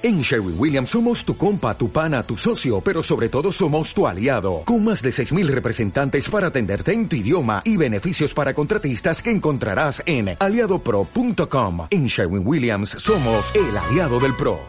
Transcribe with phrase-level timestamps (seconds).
[0.00, 4.06] En Sherwin Williams somos tu compa, tu pana, tu socio, pero sobre todo somos tu
[4.06, 9.20] aliado, con más de 6.000 representantes para atenderte en tu idioma y beneficios para contratistas
[9.20, 11.88] que encontrarás en aliadopro.com.
[11.90, 14.60] En Sherwin Williams somos el aliado del PRO.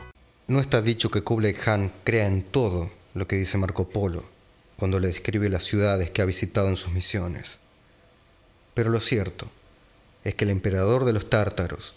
[0.48, 4.24] No está dicho que Kublai Khan crea en todo lo que dice Marco Polo
[4.78, 7.60] cuando le describe las ciudades que ha visitado en sus misiones.
[8.74, 9.48] Pero lo cierto
[10.24, 11.94] es que el emperador de los tártaros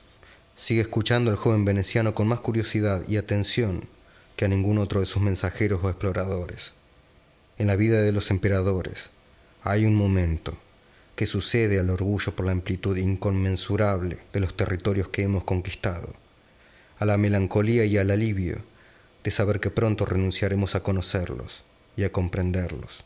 [0.54, 3.88] Sigue escuchando al joven veneciano con más curiosidad y atención
[4.36, 6.72] que a ningún otro de sus mensajeros o exploradores.
[7.58, 9.10] En la vida de los emperadores
[9.62, 10.56] hay un momento
[11.16, 16.12] que sucede al orgullo por la amplitud inconmensurable de los territorios que hemos conquistado,
[16.98, 18.62] a la melancolía y al alivio
[19.24, 21.64] de saber que pronto renunciaremos a conocerlos
[21.96, 23.04] y a comprenderlos.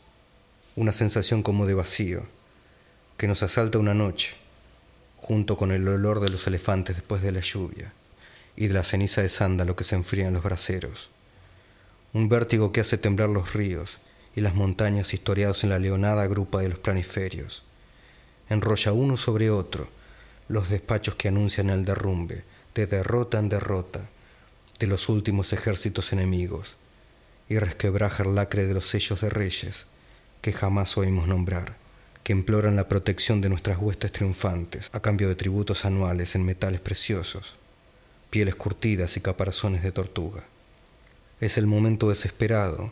[0.75, 2.25] Una sensación como de vacío
[3.17, 4.35] que nos asalta una noche
[5.17, 7.91] junto con el olor de los elefantes después de la lluvia
[8.55, 11.09] y de la ceniza de sándalo que se enfría en los braseros.
[12.13, 13.99] Un vértigo que hace temblar los ríos
[14.35, 17.63] y las montañas historiados en la leonada grupa de los planiferios.
[18.49, 19.89] Enrolla uno sobre otro
[20.47, 24.09] los despachos que anuncian el derrumbe, de derrota en derrota,
[24.79, 26.77] de los últimos ejércitos enemigos,
[27.49, 29.87] y resquebraja el lacre de los sellos de reyes
[30.41, 31.86] que jamás oímos nombrar
[32.27, 36.81] que imploran la protección de nuestras huestes triunfantes a cambio de tributos anuales en metales
[36.81, 37.55] preciosos,
[38.29, 40.43] pieles curtidas y caparazones de tortuga.
[41.39, 42.91] Es el momento desesperado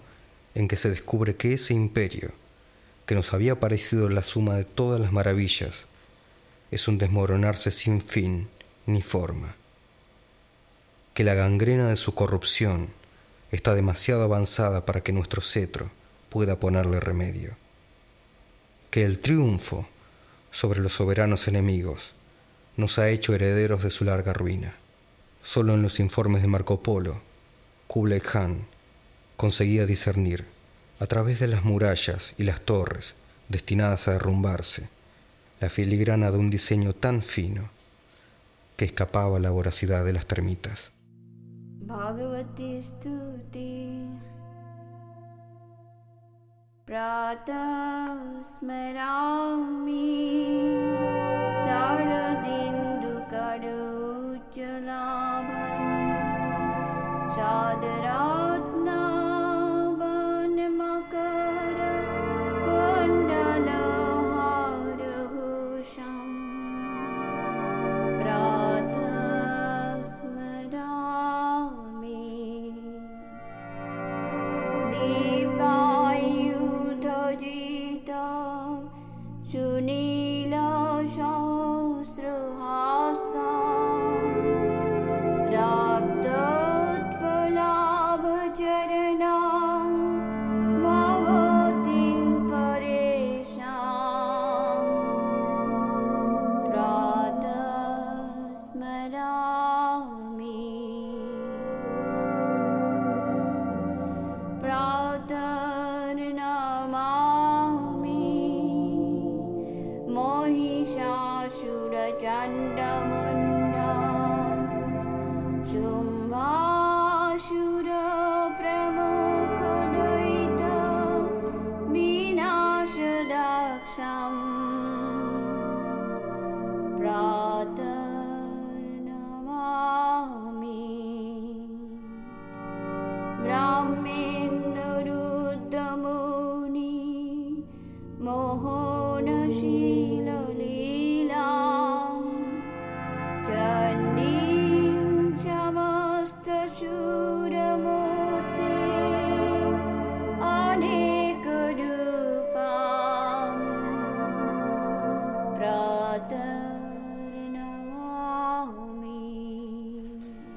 [0.53, 2.31] en que se descubre que ese imperio,
[3.05, 5.87] que nos había parecido la suma de todas las maravillas,
[6.71, 8.47] es un desmoronarse sin fin
[8.85, 9.57] ni forma,
[11.13, 12.87] que la gangrena de su corrupción
[13.51, 15.91] está demasiado avanzada para que nuestro cetro
[16.29, 17.57] pueda ponerle remedio
[18.95, 19.85] que el triunfo
[20.51, 22.15] sobre los soberanos enemigos
[22.77, 24.77] nos ha hecho herederos de su larga ruina.
[25.41, 27.19] Solo en los informes de Marco Polo,
[27.87, 28.65] Kublai Khan
[29.35, 30.45] conseguía discernir,
[30.97, 33.15] a través de las murallas y las torres
[33.49, 34.87] destinadas a derrumbarse,
[35.59, 37.69] la filigrana de un diseño tan fino
[38.77, 40.93] que escapaba a la voracidad de las termitas.
[46.89, 47.69] प्रातः
[48.55, 50.09] स्मरामि
[51.65, 53.65] चारदिकर्
[54.57, 55.85] जलावरा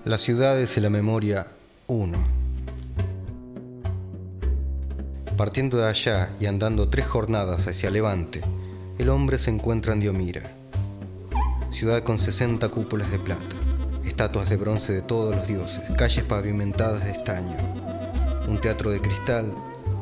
[0.08, 1.48] Las ciudades y la memoria
[1.86, 2.16] 1.
[5.36, 8.40] Partiendo de allá y andando tres jornadas hacia levante,
[8.96, 10.50] el hombre se encuentra en Diomira,
[11.70, 13.54] ciudad con 60 cúpulas de plata,
[14.02, 17.58] estatuas de bronce de todos los dioses, calles pavimentadas de estaño,
[18.48, 19.52] un teatro de cristal,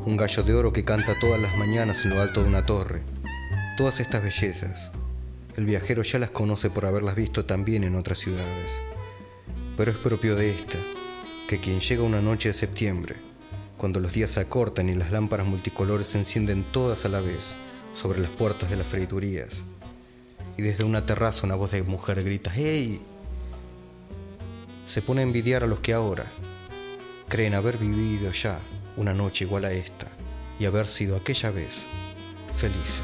[0.04, 3.02] un gallo de oro que canta todas las mañanas en lo alto de una torre.
[3.76, 4.92] Todas estas bellezas,
[5.56, 8.70] el viajero ya las conoce por haberlas visto también en otras ciudades.
[9.76, 10.78] Pero es propio de esta
[11.48, 13.16] que quien llega una noche de septiembre,
[13.76, 17.54] cuando los días se acortan y las lámparas multicolores se encienden todas a la vez
[17.92, 19.64] sobre las puertas de las freiturías,
[20.56, 23.00] y desde una terraza una voz de mujer grita ¡Hey!
[24.86, 26.24] Se pone a envidiar a los que ahora,
[27.28, 28.58] creen haber vivido ya
[28.96, 30.06] una noche igual a esta
[30.58, 31.86] y haber sido aquella vez
[32.54, 33.02] felices.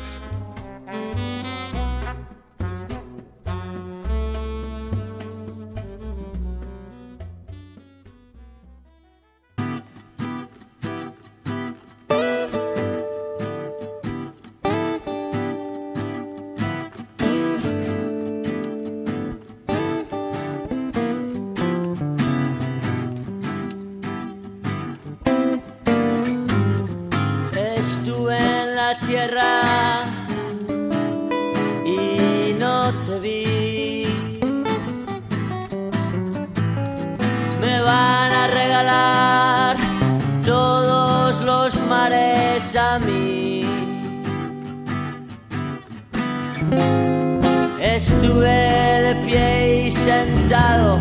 [50.13, 50.99] Sentado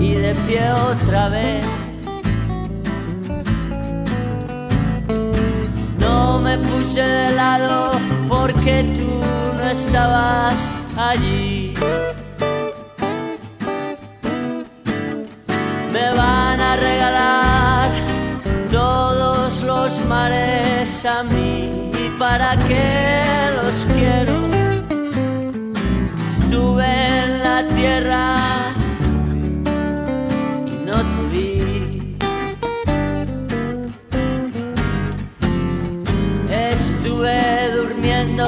[0.00, 0.62] y de pie
[0.92, 1.64] otra vez.
[5.98, 7.92] No me puse de lado
[8.28, 9.10] porque tú
[9.58, 11.74] no estabas allí.
[15.94, 17.90] Me van a regalar
[18.70, 21.90] todos los mares a mí.
[22.04, 23.22] ¿Y para qué
[27.68, 28.36] tierra
[30.66, 32.16] y no te vi.
[36.50, 38.46] Estuve durmiendo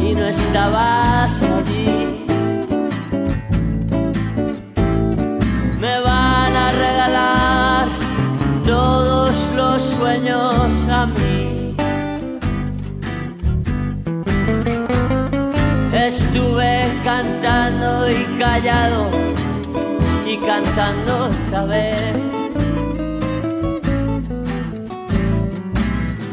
[0.00, 1.93] y no estabas allí.
[18.44, 19.08] Callado
[20.26, 22.14] y cantando otra vez.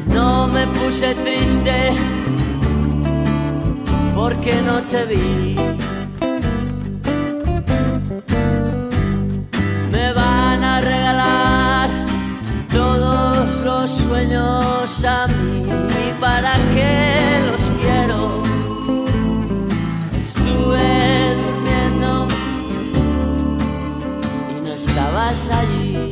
[0.08, 1.78] No me puse triste
[4.14, 5.56] porque no te vi.
[9.94, 11.90] Me van a regalar
[12.72, 15.66] todos los sueños a mí.
[16.20, 17.11] ¿Para qué
[24.92, 26.11] y no estabas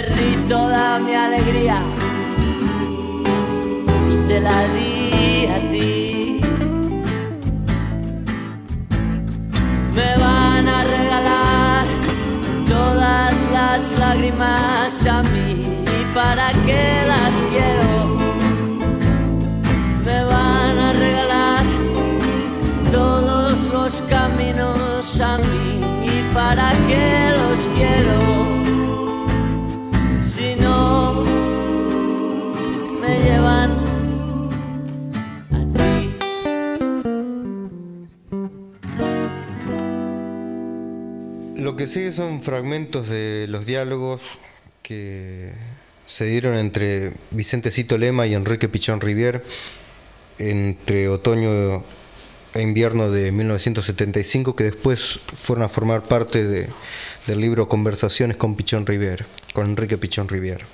[0.00, 1.80] Perdí toda mi alegría
[4.12, 6.40] y te la di a ti.
[9.96, 11.84] Me van a regalar
[12.68, 15.66] todas las lágrimas a mí.
[15.98, 17.90] ¿Y para qué las quiero?
[20.06, 21.64] Me van a regalar
[22.92, 25.80] todos los caminos a mí.
[26.04, 27.37] ¿Y para qué
[41.58, 44.38] Lo que sigue son fragmentos de los diálogos
[44.82, 45.52] que
[46.06, 49.42] se dieron entre Vicente Cito Lema y Enrique Pichón Rivier
[50.38, 51.82] entre otoño
[52.54, 56.68] e invierno de 1975 que después fueron a formar parte de-
[57.26, 60.64] del libro Conversaciones con Pichón Rivier, con Enrique Pichón Rivier.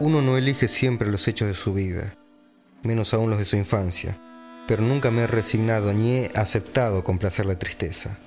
[0.00, 2.14] Uno no elige siempre los hechos de su vida,
[2.84, 4.16] menos aún los de su infancia,
[4.68, 8.18] pero nunca me he resignado ni he aceptado complacer la tristeza.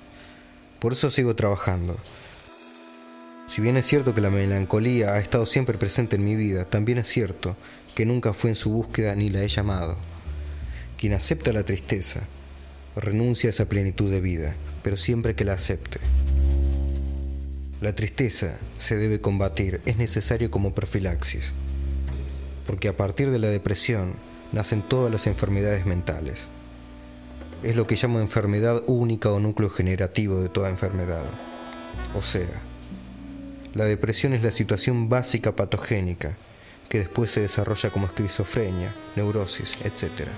[0.80, 1.96] Por eso sigo trabajando.
[3.46, 6.98] Si bien es cierto que la melancolía ha estado siempre presente en mi vida, también
[6.98, 7.56] es cierto
[7.94, 9.96] que nunca fui en su búsqueda ni la he llamado.
[10.98, 12.22] Quien acepta la tristeza
[12.96, 16.00] renuncia a esa plenitud de vida, pero siempre que la acepte.
[17.80, 21.52] La tristeza se debe combatir, es necesario como profilaxis,
[22.66, 24.16] porque a partir de la depresión
[24.52, 26.46] nacen todas las enfermedades mentales.
[27.62, 31.24] Es lo que llamo enfermedad única o núcleo generativo de toda enfermedad.
[32.14, 32.48] O sea,
[33.74, 36.36] la depresión es la situación básica patogénica
[36.88, 40.28] que después se desarrolla como esquizofrenia, neurosis, etc.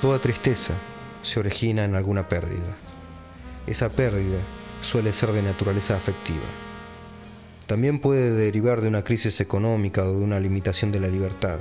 [0.00, 0.74] Toda tristeza
[1.22, 2.76] se origina en alguna pérdida.
[3.66, 4.38] Esa pérdida
[4.82, 6.46] suele ser de naturaleza afectiva.
[7.66, 11.58] También puede derivar de una crisis económica o de una limitación de la libertad,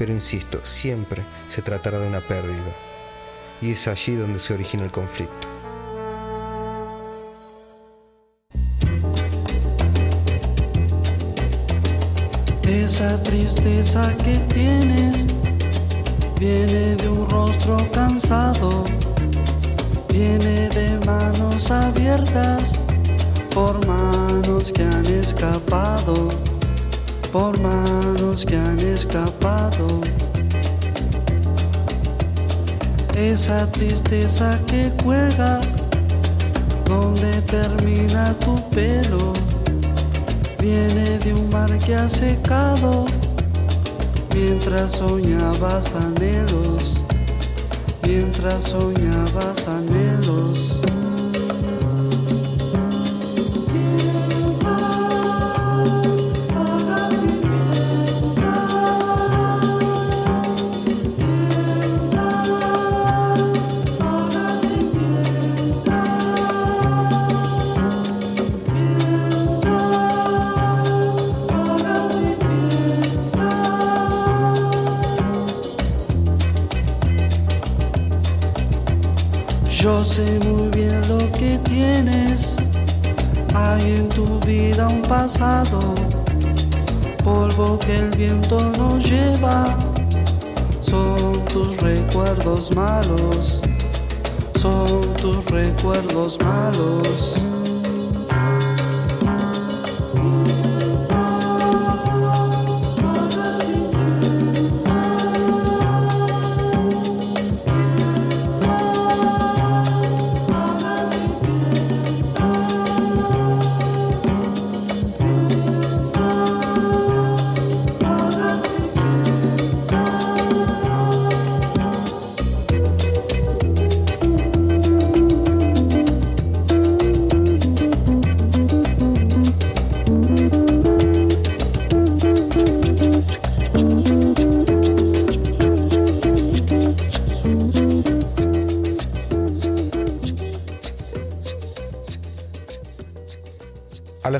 [0.00, 2.72] pero insisto, siempre se tratará de una pérdida.
[3.60, 5.46] Y es allí donde se origina el conflicto.
[12.66, 15.26] Esa tristeza que tienes
[16.40, 18.86] viene de un rostro cansado,
[20.08, 22.72] viene de manos abiertas
[23.50, 26.30] por manos que han escapado,
[27.32, 29.86] por manos que han escapado.
[33.14, 35.60] Esa tristeza que cuelga
[36.84, 39.32] donde termina tu pelo
[40.58, 43.06] viene de un mar que ha secado
[44.34, 47.00] mientras soñabas anhelos,
[48.06, 50.80] mientras soñabas anhelos.
[80.00, 82.56] Yo sé muy bien lo que tienes.
[83.54, 85.78] Hay en tu vida un pasado,
[87.22, 89.76] polvo que el viento no lleva.
[90.80, 93.60] Son tus recuerdos malos,
[94.54, 97.49] son tus recuerdos malos.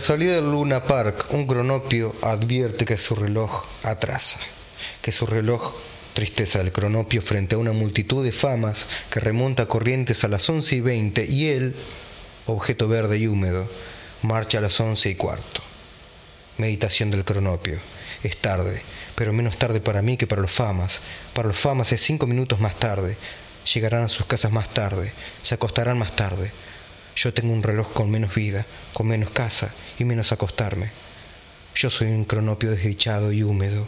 [0.00, 4.38] La salida del Luna Park, un cronopio advierte que su reloj atrasa,
[5.02, 5.74] que su reloj,
[6.14, 10.74] tristeza del cronopio frente a una multitud de famas que remonta corrientes a las once
[10.74, 11.76] y veinte y él,
[12.46, 13.68] objeto verde y húmedo,
[14.22, 15.60] marcha a las once y cuarto.
[16.56, 17.78] Meditación del cronopio.
[18.22, 18.80] Es tarde,
[19.16, 21.00] pero menos tarde para mí que para los famas.
[21.34, 23.18] Para los famas es cinco minutos más tarde.
[23.74, 26.50] Llegarán a sus casas más tarde, se acostarán más tarde.
[27.16, 30.90] Yo tengo un reloj con menos vida, con menos casa y menos acostarme.
[31.74, 33.86] Yo soy un cronopio desdichado y húmedo.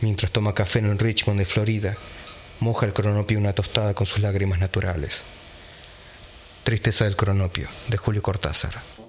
[0.00, 1.96] Mientras toma café en Richmond de Florida,
[2.60, 5.22] moja el cronopio una tostada con sus lágrimas naturales.
[6.64, 9.03] Tristeza del cronopio, de Julio Cortázar.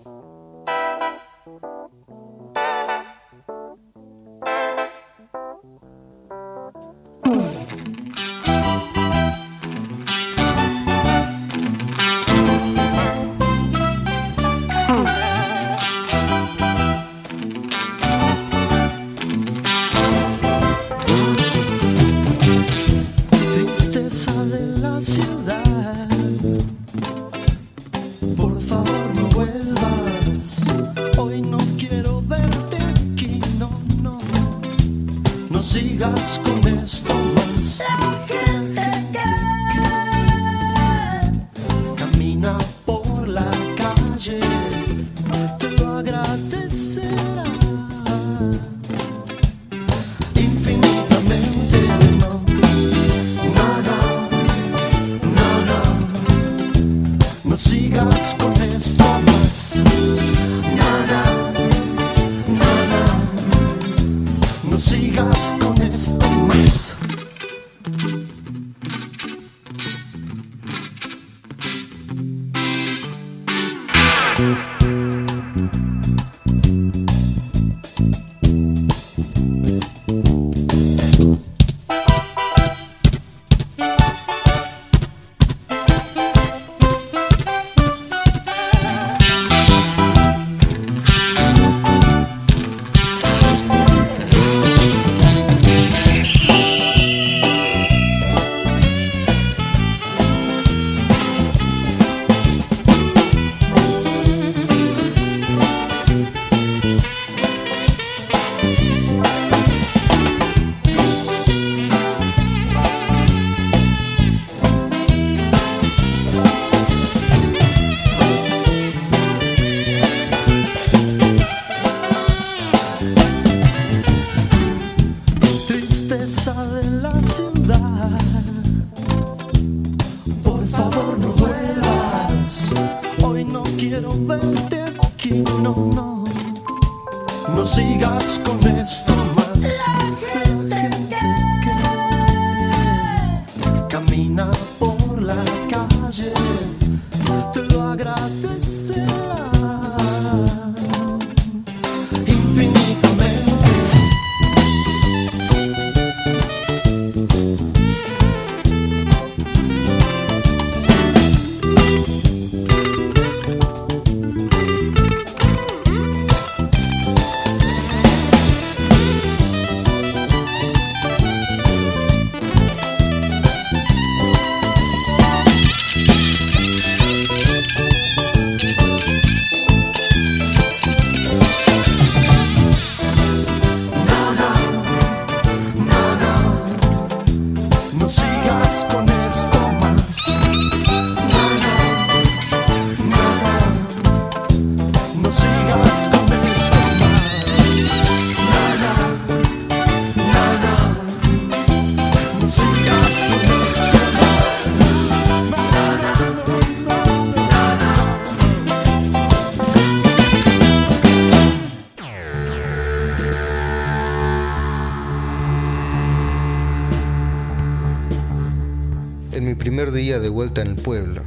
[220.61, 221.21] En el pueblo,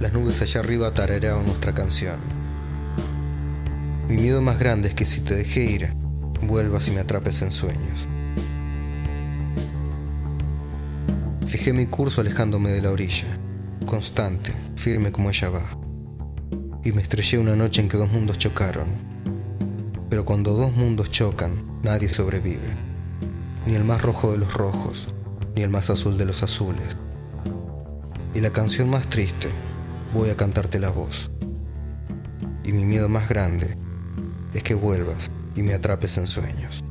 [0.00, 2.16] las nubes allá arriba tarareaban nuestra canción.
[4.08, 5.92] Mi miedo más grande es que si te dejé ir,
[6.42, 8.06] vuelvas y me atrapes en sueños.
[11.46, 13.26] Fijé mi curso alejándome de la orilla,
[13.86, 15.78] constante, firme como ella va.
[16.84, 18.86] Y me estrellé una noche en que dos mundos chocaron.
[20.10, 22.76] Pero cuando dos mundos chocan, nadie sobrevive.
[23.66, 25.08] Ni el más rojo de los rojos,
[25.54, 26.96] ni el más azul de los azules.
[28.34, 29.48] Y la canción más triste,
[30.12, 31.30] voy a cantarte la voz.
[32.64, 33.76] Y mi miedo más grande
[34.52, 36.84] es que vuelvas y me atrapes en sueños.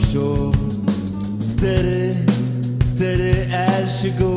[0.00, 0.52] show.
[1.40, 2.12] Steady,
[2.86, 4.27] steady as she goes.